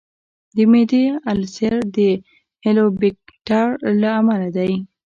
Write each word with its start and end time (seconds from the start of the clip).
د 0.55 0.57
معدې 0.71 1.03
السر 1.31 1.75
د 1.95 1.97
هیليکوبیکټر 2.63 3.67
له 4.01 4.09
امله 4.19 4.47
دی. 4.57 4.71